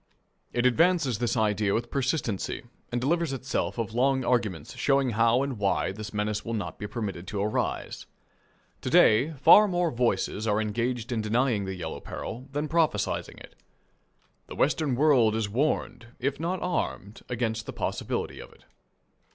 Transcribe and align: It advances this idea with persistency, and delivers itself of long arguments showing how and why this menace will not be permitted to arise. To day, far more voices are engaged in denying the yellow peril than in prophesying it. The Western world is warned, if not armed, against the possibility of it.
It 0.51 0.65
advances 0.65 1.19
this 1.19 1.37
idea 1.37 1.75
with 1.75 1.91
persistency, 1.91 2.63
and 2.91 2.99
delivers 2.99 3.33
itself 3.33 3.77
of 3.77 3.93
long 3.93 4.25
arguments 4.25 4.75
showing 4.75 5.11
how 5.11 5.43
and 5.43 5.59
why 5.59 5.91
this 5.91 6.11
menace 6.11 6.43
will 6.43 6.55
not 6.55 6.79
be 6.79 6.87
permitted 6.87 7.27
to 7.27 7.39
arise. 7.43 8.07
To 8.81 8.89
day, 8.89 9.33
far 9.33 9.67
more 9.67 9.91
voices 9.91 10.47
are 10.47 10.59
engaged 10.59 11.11
in 11.11 11.21
denying 11.21 11.65
the 11.65 11.75
yellow 11.75 11.99
peril 11.99 12.49
than 12.51 12.65
in 12.65 12.69
prophesying 12.69 13.37
it. 13.37 13.53
The 14.47 14.55
Western 14.55 14.95
world 14.95 15.35
is 15.35 15.47
warned, 15.49 16.07
if 16.19 16.39
not 16.39 16.63
armed, 16.63 17.21
against 17.29 17.67
the 17.67 17.73
possibility 17.73 18.39
of 18.39 18.51
it. 18.51 18.65